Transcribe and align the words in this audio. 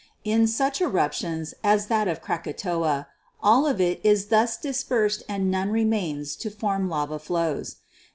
In 0.23 0.47
such 0.47 0.81
eruptions 0.81 1.53
as 1.63 1.85
that 1.85 2.07
of 2.07 2.23
Krakatoa, 2.23 3.05
all 3.43 3.67
of 3.67 3.79
it 3.79 4.01
is 4.03 4.29
thus 4.29 4.57
dis 4.57 4.83
persed 4.83 5.21
and 5.29 5.51
none 5.51 5.69
remains 5.69 6.35
to 6.37 6.49
form 6.49 6.89
lava 6.89 7.19
flows. 7.19 7.75